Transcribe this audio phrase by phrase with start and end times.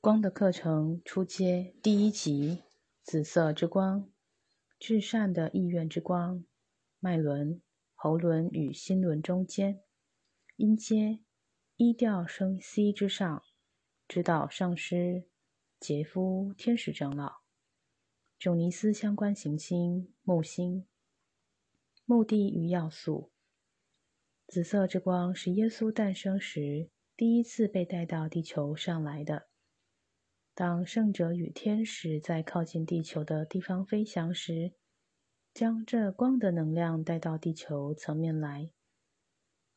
[0.00, 2.62] 光的课程初阶第一集：
[3.02, 4.08] 紫色之光，
[4.78, 6.44] 至善的意愿之光，
[7.00, 7.60] 脉轮、
[7.94, 9.82] 喉轮与心轮中间，
[10.56, 11.20] 音阶
[11.76, 13.42] 一调升 C 之上，
[14.06, 15.26] 指导上师
[15.80, 17.38] 杰夫天使长老，
[18.38, 20.86] 囧尼斯相关行星木星，
[22.04, 23.32] 目的与要素。
[24.46, 29.48] 紫色之光是耶稣诞生时第一次被带到地球上来的。
[30.56, 34.72] 当圣者与天使在靠近地球的地方飞翔时，
[35.52, 38.70] 将这光的能量带到地球层面来。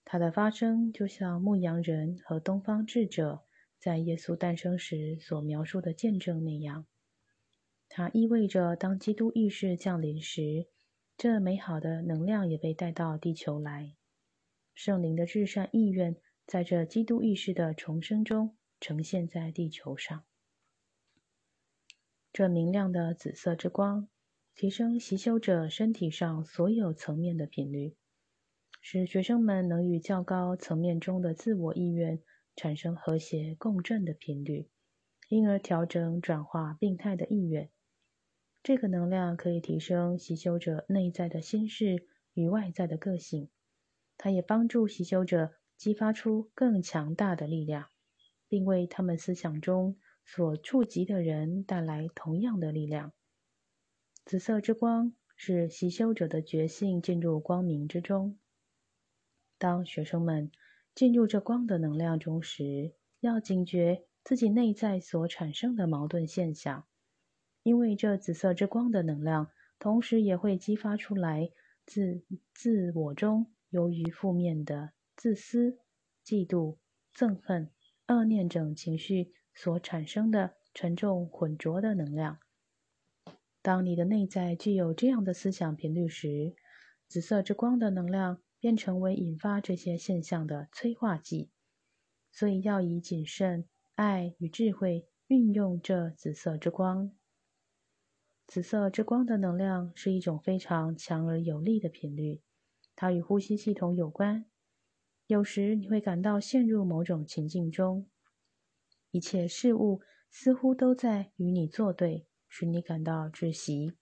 [0.05, 3.43] 它的发生就像牧羊人和东方智者
[3.77, 6.85] 在耶稣诞生时所描述的见证那样。
[7.89, 10.69] 它意味着，当基督意识降临时，
[11.17, 13.97] 这美好的能量也被带到地球来。
[14.73, 16.15] 圣灵的至善意愿
[16.45, 20.23] 在这基督意识的重生中呈现在地球上。
[22.31, 24.07] 这明亮的紫色之光，
[24.55, 27.95] 提升习修者身体上所有层面的频率，
[28.81, 32.21] 使学生们能与较高层面中的自我意愿
[32.55, 34.69] 产生和谐共振的频率，
[35.27, 37.71] 因而调整转化病态的意愿。
[38.61, 43.49] 这个能量可以提升习修者内在的心事与外在的个性，
[44.17, 47.87] 它也帮助习修者激发出更强大的力量，
[48.47, 49.97] 并为他们思想中。
[50.31, 53.13] 所触及的人带来同样的力量。
[54.25, 58.37] 紫色之光是习修者的觉性进入光明之中。
[59.57, 60.51] 当学生们
[60.93, 66.85] 进入这光的能量中时，要警觉自己内在所产生的矛盾现象，
[67.63, 71.49] 因为这紫色之光的能量同时也会激发出来
[71.87, 75.79] 自自我中由于负面的自私、
[76.23, 76.77] 嫉妒、
[77.15, 77.71] 憎恨、
[78.05, 79.33] 恶念等情绪。
[79.61, 82.39] 所产生的沉重浑浊的能量。
[83.61, 86.55] 当你的内在具有这样的思想频率时，
[87.09, 91.49] 紫色之光的能量便成为引发这些现象的催化剂。
[92.31, 97.11] 所以要以谨慎、爱与智慧运用这紫色之光。
[98.47, 102.41] 紫色之光的能量是一种非常强而有力的频率，
[102.95, 104.45] 它与呼吸系统有关。
[105.27, 108.07] 有时你会感到陷入某种情境中。
[109.11, 113.93] 一切事物似乎都在与你作对，使你感到窒息。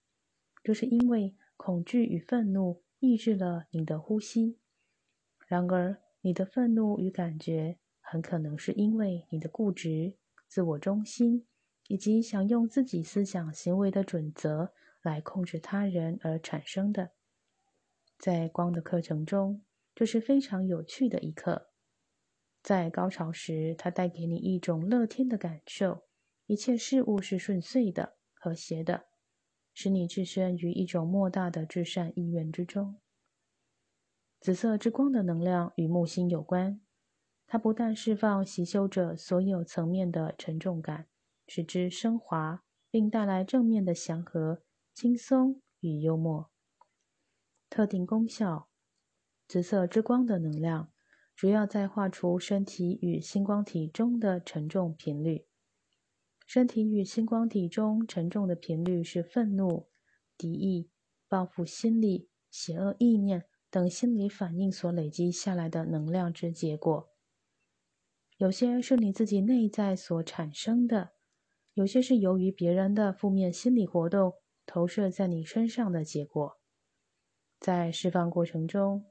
[0.62, 4.58] 这是因为恐惧与愤怒抑制了你的呼吸。
[5.46, 10.16] 然而，你的愤怒与感觉很可能是因为你的固执、
[10.46, 11.46] 自我中心，
[11.86, 17.12] 以及想用自己思想行为的准则来控制他人而产生的。
[18.18, 19.62] 在光的课程中，
[19.94, 21.70] 这是非常有趣的一课。
[22.68, 26.04] 在高潮时，它带给你一种乐天的感受，
[26.44, 29.06] 一切事物是顺遂的、和谐的，
[29.72, 33.00] 使你置身于一种莫大的至善意愿之中。
[34.38, 36.82] 紫色之光的能量与木星有关，
[37.46, 41.08] 它不但释放习修者所有层面的沉重感，
[41.46, 44.62] 使之升华，并带来正面的祥和、
[44.92, 46.50] 轻松与幽默。
[47.70, 48.68] 特定功效：
[49.46, 50.92] 紫色之光的能量。
[51.38, 55.46] 主要在画出身体与星光体中的沉重频率。
[56.44, 59.86] 身体与星光体中沉重的频率是愤怒、
[60.36, 60.90] 敌意、
[61.28, 67.08] 报复心理、邪恶意念等心理反应所累积下来的能量之结果。
[68.38, 71.12] 有些是你自己内在所产生的，
[71.74, 74.34] 有些是由于别人的负面心理活动
[74.66, 76.58] 投射在你身上的结果。
[77.60, 79.06] 在释放过程中。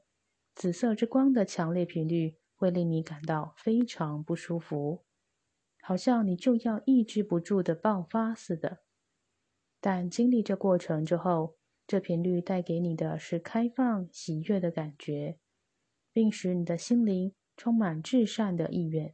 [0.57, 5.06] 紫色之光的强烈频率会令你感到非常不舒服，
[5.84, 8.79] 好像你就要抑制不住的爆发似的。
[9.79, 15.38] 但经历这过程之后，这频率带给你的是开放、喜悦的感觉，
[16.12, 19.13] 并使你的心灵充满至善的意愿。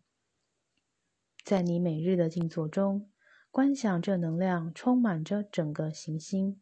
[1.43, 3.11] 在你每日的静坐中，
[3.51, 6.61] 观想这能量充满着整个行星。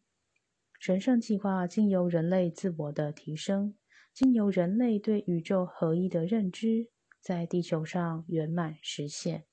[0.79, 3.75] 神圣计划经由人类自我的提升。
[4.13, 9.45] 经由人类对宇宙合一的认知，在地球上圆满实现。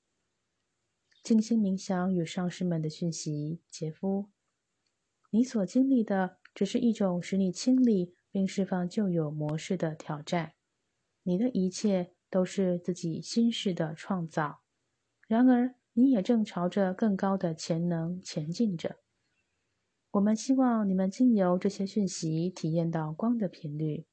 [1.23, 4.29] 静心冥想与上师们的讯息，杰夫，
[5.31, 10.53] 你所经历的只是一种使你清理并释放旧有模式的挑战。
[11.23, 14.61] 你的一切都是自己心事的创造。
[15.27, 18.97] 然而，你也正朝着更高的潜能前进着。
[20.11, 24.05] 我们希望你们经由这些讯息，体验到光的频率。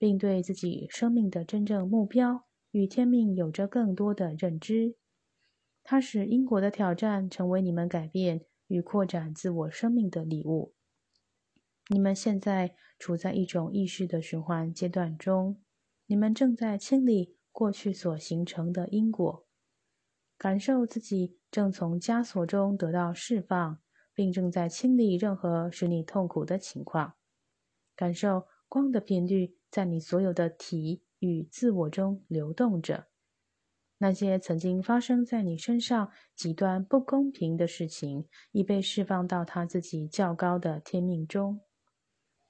[0.00, 4.96] 并对自己生命的真正目标与天命有着更多的认知，
[5.84, 10.72] 它使因果的挑战成为你们改变与扩展自我生命的礼物。
[11.88, 15.60] 你们现在处在一种意识的循环阶段中，
[16.06, 19.44] 你们正在清理过去所形成的因果，
[20.38, 23.78] 感受自己正从枷锁中得到释放，
[24.14, 27.16] 并正在清理任何使你痛苦的情况。
[27.94, 33.06] 感受光的频率在你所有的体与自我中流动着。
[33.98, 41.60] 那些曾经发生在你身上极端不公平的事情，已被释放到他自己较高的天命中。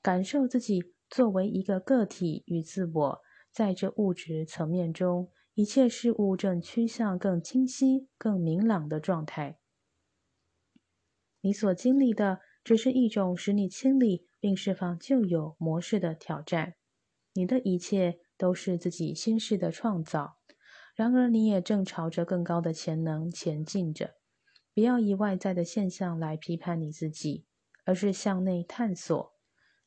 [0.01, 3.21] 感受自己作为一个个体与自我，
[3.51, 9.59] 在这物质层面中，一切事物正趋向更清晰、更明朗的状态。
[11.41, 16.77] 你所经历的只是一种使你清理并释放旧有模式的挑战。
[17.33, 20.39] 你的一切都是自己心事的创造。
[20.95, 24.17] 然而，你也正朝着更高的潜能前进着。
[24.75, 27.47] 不要以外在的现象来批判你自己，
[27.85, 29.33] 而是向内探索。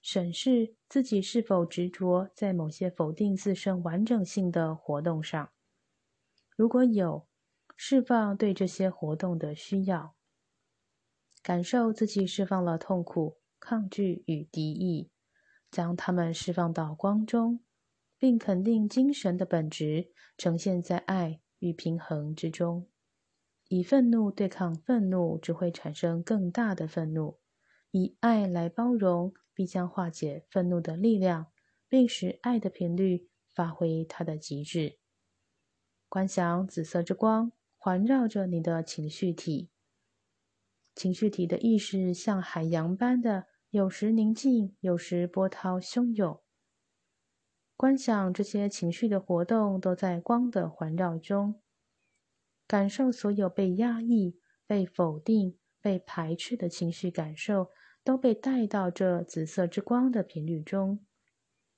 [0.01, 5.53] 审视自己是否执着在某些否定自身完整性的活动上，
[6.57, 7.25] 如果有，
[7.77, 10.15] 释放对这些活动的需要，
[11.41, 15.09] 感受自己释放了痛苦、抗拒与敌意，
[15.73, 17.59] 将它们释放到光中，
[18.19, 22.87] 并肯定精神的本质呈现在爱与平衡之中。
[23.67, 27.39] 以愤怒对抗愤怒，只会产生更大的愤怒；
[27.89, 29.33] 以爱来包容。
[29.55, 31.51] 必将化解愤怒的力量，
[31.87, 34.97] 并使爱的频率发挥它的极致。
[36.09, 39.69] 观想紫色之光环绕着你的情绪体，
[40.95, 46.39] 情绪体的意识像海洋般的，有时宁静，有时波涛汹涌。
[47.75, 51.59] 观想这些情绪的活动都在光的环绕中，
[52.67, 54.37] 感受所有被压抑、
[54.67, 57.71] 被否定、被排斥的情绪感受。
[58.03, 61.03] 都被带到这紫色之光的频率中，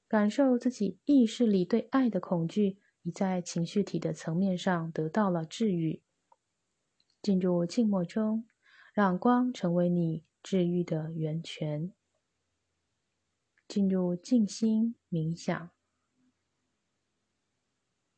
[0.07, 6.01] 感受自己意识里对爱的恐惧已在情绪体的层面上得到了治愈。
[7.21, 8.47] 进入静默中，
[8.92, 11.92] 让光成为你治愈的源泉。
[13.68, 15.71] 进入静心冥想。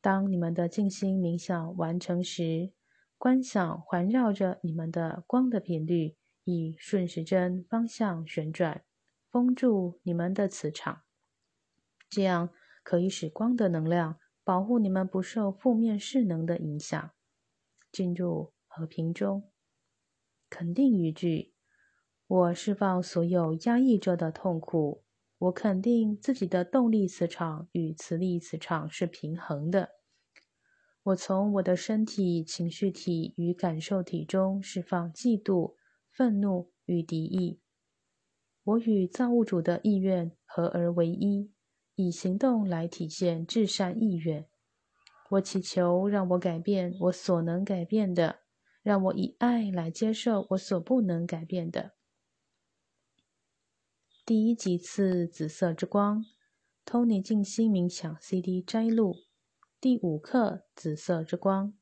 [0.02, 2.74] 当你们的静心冥想完成时，
[3.16, 6.18] 观想环绕着你们的光的频率。
[6.44, 8.82] 以顺时针方向旋转，
[9.30, 11.02] 封住你们的磁场，
[12.08, 12.48] 这样
[12.82, 17.10] 可以使光的能量保护你们不受负面势能的影响，
[17.92, 19.50] 进入和平中。
[20.48, 21.52] 肯定语句：
[22.28, 25.02] 我释放所有压抑着的痛苦。
[25.38, 29.90] 我肯定自己的动力磁场与磁力磁场是平衡的。
[31.02, 35.74] 我从我的身体、情绪体与感受体中释放嫉妒。
[36.10, 37.60] 愤怒与敌意，
[38.64, 41.52] 我与造物主的意愿合而为一，
[41.94, 44.44] 以行动来体现至善意愿。
[45.30, 48.40] 我祈求让我改变我所能改变的，
[48.82, 51.92] 让我以爱来接受我所不能改变的。
[54.28, 56.22] 第一级次紫色之光
[56.84, 59.16] ，Tony 静心冥想 CD 摘录，
[59.80, 61.72] 第五课紫色之光，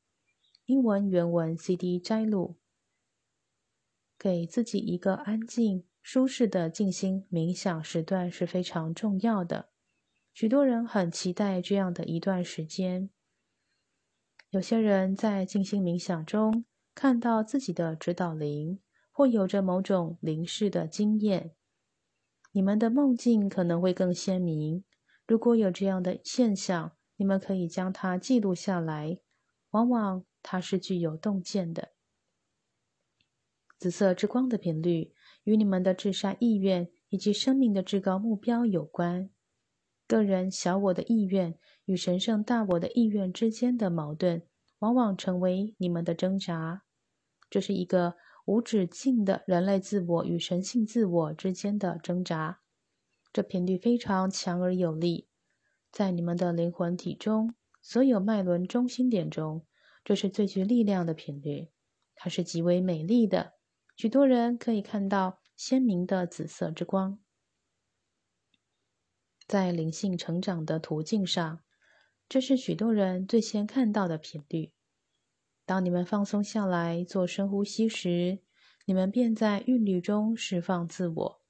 [0.63, 2.57] 英文原文 CD 摘录。
[4.17, 9.67] 给自己一个安静、舒适的静心冥想时段是非常重要的。
[10.33, 13.09] 许多人很期待这样的一段时间。
[14.51, 16.63] 有些人在静心冥想中
[16.95, 18.79] 看到自己的指导灵，
[19.11, 21.56] 或有着某种灵视的经验。
[22.51, 24.83] 你们的梦境可能会更鲜明。
[25.27, 29.19] 如果有这样的现象，你们可以将它记录下来。
[29.71, 31.89] 往往它是具有洞见的。
[33.77, 35.13] 紫色之光的频率
[35.43, 39.29] 与你们的至善意愿以及生命的至高目标有关。
[40.07, 44.41] 个人小我的意愿与神圣大我的意愿之间的矛盾，
[44.79, 46.83] 往往成为你们的挣扎。
[47.49, 48.15] 这是一个
[48.47, 52.61] 无止境的人类自我与神性自我之间的挣扎。
[53.33, 55.27] 这频率非常强而有力，
[55.91, 59.65] 在你们的灵魂体中，所有脉轮中心点中，
[60.05, 61.67] 这是最具力量的频率。
[62.15, 63.55] 它是极为美丽的。
[63.97, 67.19] 许多人可以看到鲜明的紫色之光，
[69.45, 71.59] 在灵性成长的途径上，
[72.29, 74.71] 这是许多人最先看到的频率。
[75.67, 78.39] 当你们放松下来做深呼吸时，
[78.85, 81.41] 你们便在韵律中释放自我。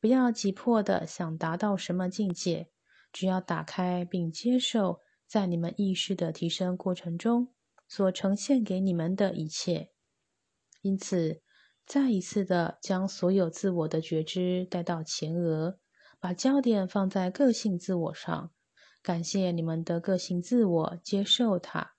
[0.00, 2.70] 不要急迫的想达到什么境界，
[3.12, 4.98] 只要打开并接受，
[5.28, 7.54] 在你们意识的提升过程中，
[7.86, 9.92] 所呈现给你们的一切。
[10.82, 11.40] 因此，
[11.86, 15.78] 再一次的将所有自我的觉知带到前额，
[16.18, 18.50] 把焦点放在个性自我上。
[19.02, 21.95] 感谢你们的个性自我，接受它，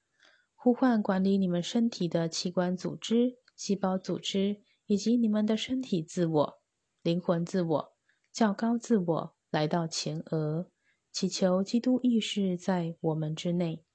[0.60, 6.62] 呼唤管理你们身体的器官组织、细胞组织，以及你们的身体自我、
[7.02, 7.94] 灵魂自我、
[8.34, 10.70] 较高自我来到前额，
[11.12, 13.86] 祈求基督意识在我们之内。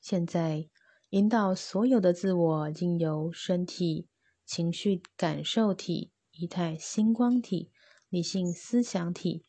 [0.00, 0.70] 现在，
[1.10, 4.08] 引导所有的自我经由身体、
[4.46, 7.70] 情绪感受体、仪态星光体、
[8.08, 9.44] 理性思想体。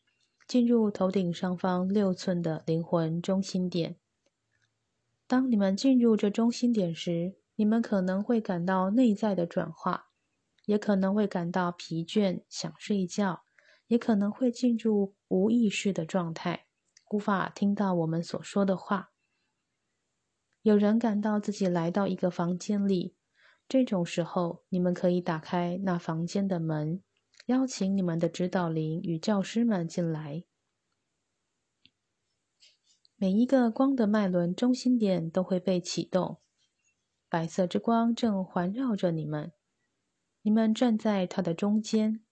[0.48, 3.96] 进入头顶上方六寸的灵魂中心点。
[5.26, 10.10] 当你们进入这中心点时，你们可能会感到内在的转化，
[10.66, 13.42] 也可能会感到疲倦，想睡觉，
[13.88, 16.66] 也可能会进入无意识的状态，
[17.10, 19.10] 无法听到我们所说的话。
[20.62, 23.16] 有人感到自己来到一个房间里，
[23.68, 27.02] 这种时候，你们可以打开那房间的门。
[27.46, 30.44] 邀请你们的指导灵与教师们进来。
[33.18, 36.38] 每一个光的脉轮中心点都会被启动，
[37.30, 39.52] 白色之光正环绕着你们。
[40.42, 42.22] 你们站在它的中间，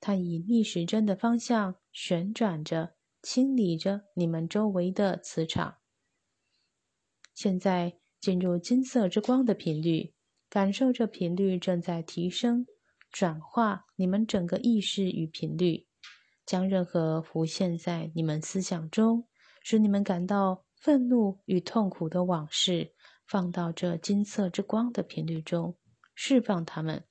[0.00, 5.76] 它以逆时针的方向旋转着，清理着你们周围的磁场。
[7.34, 10.14] 现在进入金色之光的频率，
[10.48, 12.66] 感受这频率正在提升。
[13.12, 15.86] 转化你们整个意识与频率，
[16.44, 19.26] 将任何浮现在你们思想中，
[19.68, 22.94] 使你们感到愤怒与痛苦的往事，
[23.26, 25.76] 放到这金色之光的频率中，
[26.14, 27.04] 释放它们。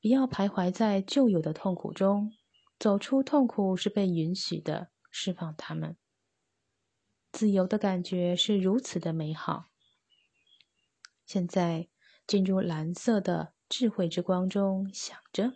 [0.00, 2.32] 不要徘徊在旧有的痛苦中，
[2.78, 5.98] 走出痛苦是被允许的，释放它们。
[7.30, 9.66] 自由的感觉是如此的美好。
[11.26, 11.90] 现在
[12.26, 13.52] 进入蓝色的。
[13.68, 15.52] 智慧之光中，想着：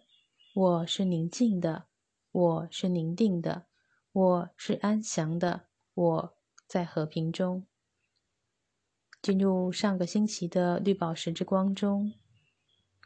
[0.54, 1.86] 我是宁静的，
[2.30, 3.68] 我是宁定的，
[4.12, 7.66] 我是安详的，我在和平中。
[9.22, 12.12] 进入上个星期的绿宝石之光中，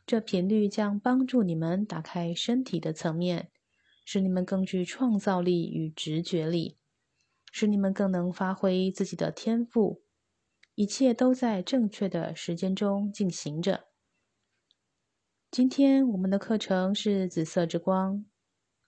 [0.04, 3.52] 这频率将帮助你们打开身体的层面，
[4.04, 6.76] 使你们更具创造力与直觉力，
[7.52, 10.02] 使你们更能发挥自己的天赋。
[10.74, 13.84] 一切都在正确的时间中进行着。
[15.52, 18.26] 今天我们的课程是紫色之光，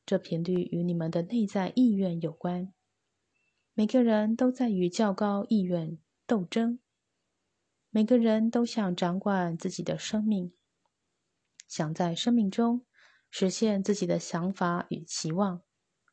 [0.09, 2.73] 这频率与你们的内在意愿有关。
[3.75, 6.79] 每个人都在与较高意愿斗争，
[7.91, 10.55] 每个人都想掌管自己的生命，
[11.69, 12.87] 想在生命中
[13.31, 15.61] 实现自己的想法与期望。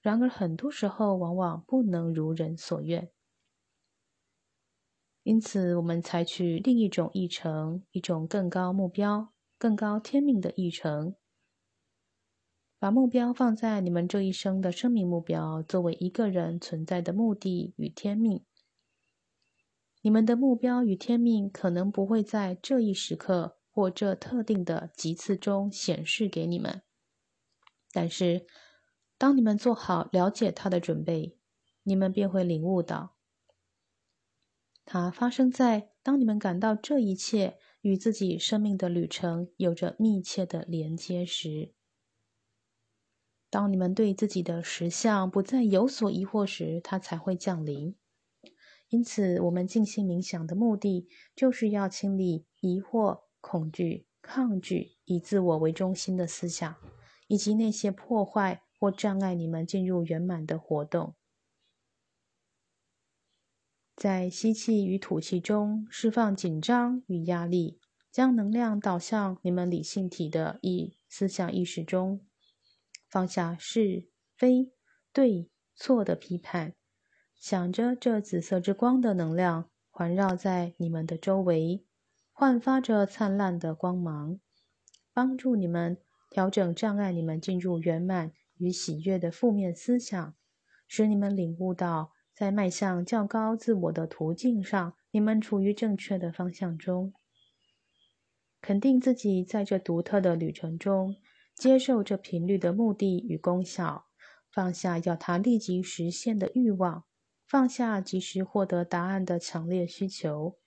[0.01, 3.09] 然而，很多时候往往不能如人所愿。
[5.23, 9.31] 因此，我们采取另一种议程，一种更高目标。
[9.57, 11.15] 更高天命的议程，
[12.85, 18.45] 把目标放在你们这一生的生命目标，作为一个人存在的目的与天命。
[20.03, 26.83] 你们的目标与天命可能不会在这一时刻或这特定的几次中显示给你们，
[27.91, 28.45] 但是
[29.17, 31.39] 当你们做好了解它的准备，
[31.81, 33.15] 你们便会领悟到，
[34.85, 37.57] 它发生在当你们感到这一切。
[37.81, 41.74] 与自己生命的旅程有着密切的连接时，
[43.55, 47.95] 当你们对自己的实相不再有所疑惑时，它才会降临。
[48.89, 56.75] 因此，我们静心冥想的目的，就是要清理疑惑、恐惧、抗拒以自我为中心的思想，
[57.29, 61.15] 以及那些破坏或障碍你们进入圆满的活动。
[63.95, 67.79] 在吸气与吐气中释放紧张与压力，
[68.11, 72.19] 将能量导向你们理性体的意思想意识中，
[73.15, 74.73] 放下是非
[75.13, 76.75] 对错的批判，
[77.39, 81.85] 想着这紫色之光的能量环绕在你们的周围，
[82.33, 84.41] 焕发着灿烂的光芒，
[85.13, 85.97] 帮助你们
[86.29, 90.35] 调整障碍你们进入圆满与喜悦的负面思想，
[90.85, 92.11] 使你们领悟到。
[92.33, 97.13] 在迈向较高自我的途径上，你们处于正确的方向中。
[98.59, 101.15] 肯定自己在这独特的旅程中
[101.55, 104.05] 接受这频率的目的与功效，
[104.51, 107.05] 放下要它立即实现的欲望，
[107.47, 110.57] 放下及时获得答案的强烈需求。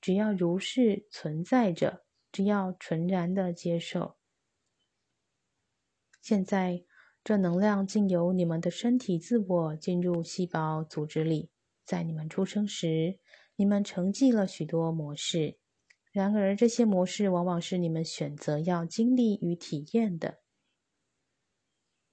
[0.00, 4.16] 只要如是存在着，只要纯然的接受。
[6.20, 6.84] 现在。
[7.26, 11.48] 这能量经由你们的身体自我进入细胞组织里，
[11.82, 13.18] 在你们出生时，
[13.56, 15.56] 你们承继了许多模式，
[16.14, 20.38] 然而这些模式往往是你们选择要经历与体验的。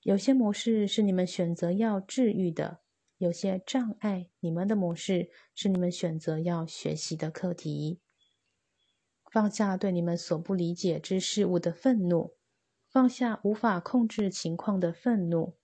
[0.02, 2.80] 有些模式是你们选择要治愈的，
[3.20, 8.02] 有些障碍，你们的模式是你们选择要学习的课题。
[9.32, 12.34] 放下对你们所不理解之事物的愤怒，
[12.90, 15.60] 放下无法控制情况的愤怒，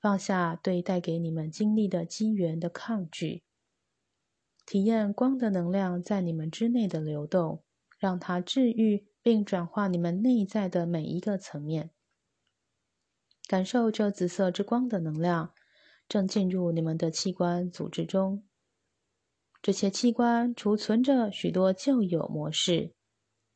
[0.00, 3.43] 放下对带给你们经历的机缘的抗拒，
[4.66, 7.62] 体验光的能量在你们之内的流动，
[7.98, 11.90] 让它治愈并转化你们内在的每一个层面。
[13.46, 15.52] 感受这紫色之光的能量
[16.08, 18.44] 正进入你们的器官组织中。
[19.60, 22.94] 这些器官储存着许多旧有模式，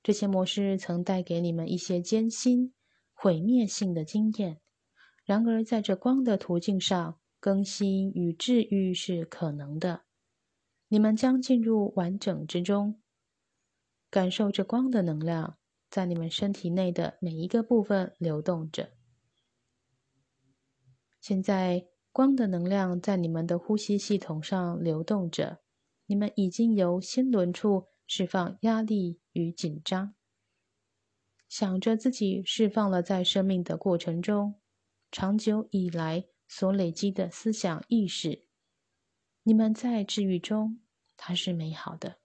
[0.03, 2.75] 这些模式曾带给你们一些艰辛、
[3.13, 4.61] 毁灭性的经验。
[5.25, 10.03] 然而，在这光的途径上，更新与治愈是可能的。
[10.89, 13.01] 你们将进入完整之中，
[14.11, 15.59] 感受着光的能量
[15.91, 18.93] 在你们身体内的每一个部分流动着。
[21.21, 25.61] 现在，光的能量在你们的呼吸系统上流动着。
[26.07, 30.15] 你们已经由心轮处释放压力与紧张，
[31.47, 34.59] 想着自己释放了在生命的过程中
[35.13, 38.48] 长久以来所累积的思想意识。
[39.49, 40.79] 你们在治愈中，
[41.17, 42.19] 它是美好的。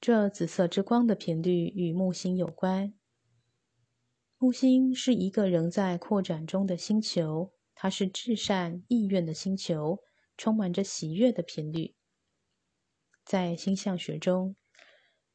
[0.00, 2.94] 这紫色之光的频率与木星有关。
[4.38, 10.02] 木星是一个仍在扩展中的星球，它是至善意愿的星球，
[10.38, 11.94] 充满着喜悦的频率。
[13.22, 14.56] 在星象学中，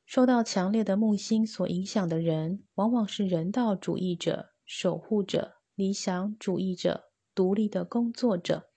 [0.07, 8.70] 受到强烈的木星所影响的人，往往是人道主义者、守护者、理想主义者、独立的工作者，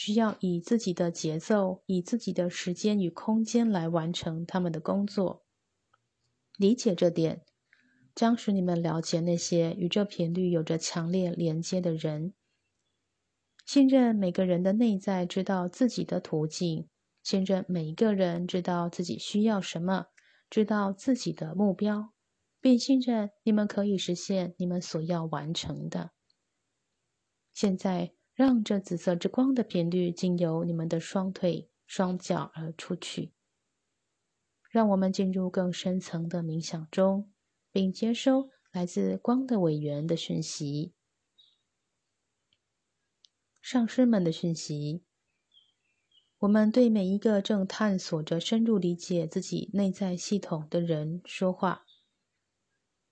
[0.00, 5.44] 需要以自己的节奏、以自己的时间与空间来完成他们的工作。
[6.56, 7.44] 理解这点。
[8.14, 12.34] 将使你们了解那些与这频率有着强烈连接的人，
[13.64, 16.88] 信任每个人的内在知道自己的途径，
[17.22, 20.06] 信任每一个人知道自己需要什么，
[20.50, 22.12] 知道自己的目标，
[22.60, 26.10] 并信任你们可以实现你们所要完成的。
[27.52, 33.32] 现在，让这紫色之光的频率经由你们的双腿、双脚而出去，
[34.70, 37.32] 让我们进入更深层的冥想中。
[37.72, 40.94] 并接收来自光的委员的讯息，
[43.60, 45.04] 上师们的讯息。
[46.38, 51.84] 我们对每一个正探索着深入理解自己内在系统的人说话。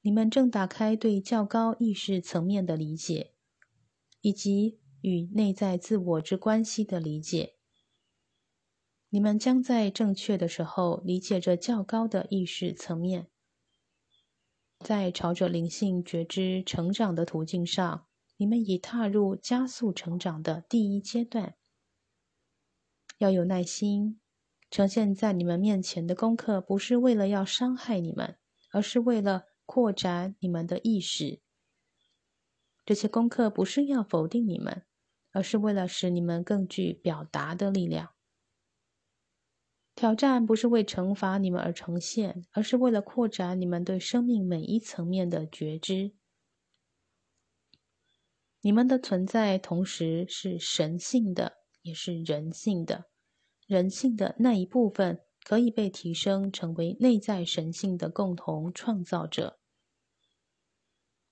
[0.03, 3.35] 你们正打开对较高意识层面的理解，
[4.21, 7.55] 以及与内在自我之关系的理解。
[9.09, 13.29] 你们将在正确的时候理解这较高的意识层面。
[14.81, 21.55] 在朝着灵性觉知成长的途径上，你们已踏入加速成长的第一阶段。
[23.19, 24.21] 要有耐心，
[24.69, 28.37] 呈现在你们面前的功课不是为了要伤害你们，
[28.73, 31.41] 而是为了扩展你们的意识。
[32.85, 34.85] 这些功课不是要否定你们，
[35.37, 38.15] 而是为了使你们更具表达的力量。
[39.95, 46.15] 挑战不是为惩罚你们而呈现，而是为了扩展你们对生命每一层面的觉知。
[48.63, 53.05] 你们的存在同时是神性的，也是人性的。
[53.67, 59.59] 人性的那一部分可以被提升，成为内在神性的共同创造者。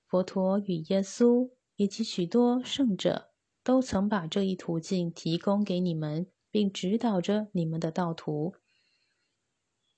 [0.06, 3.30] 佛陀与耶稣以及许多圣者
[3.64, 6.28] 都曾把这一途径提供给你们。
[6.54, 8.54] 并指导着你们的道途。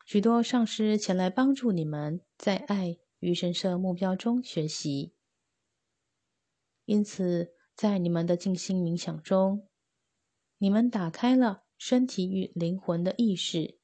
[0.07, 5.13] 许多上师前来帮助你们在爱与神圣目标中学习。
[6.87, 9.69] 因此，在你们的静心冥想中，
[10.57, 13.79] 你们打开了身体与灵魂的意识，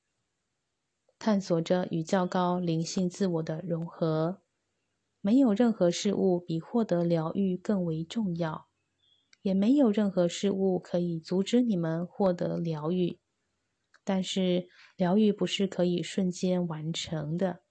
[1.19, 4.41] 探索着与较高灵性自我的融合。
[5.21, 8.71] 没有任何事物比获得疗愈更为重要。
[9.43, 13.19] 也没有任何事物可以阻止你们获得疗愈，
[14.05, 17.63] 但是疗愈不是可以瞬间完成的，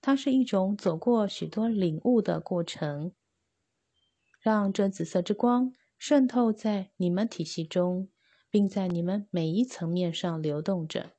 [0.00, 3.12] 它是一种走过许多领悟的过程。
[4.40, 8.08] 让这紫色之光渗透在你们体系中，
[8.50, 11.12] 并在你们每一层面上流动着。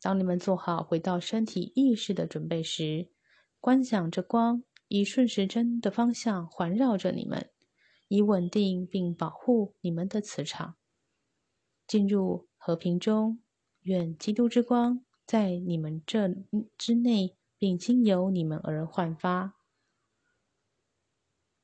[0.00, 3.10] 当你们做好回到身体意识的准备时，
[3.60, 7.50] 观想着光以顺时针的方向环绕着你们。
[8.08, 10.76] 以稳定并保护你们的磁场，
[11.86, 13.42] 进入和平中，
[13.82, 16.28] 愿基督之光在你们这
[16.76, 19.57] 之内，并经由你们而焕发。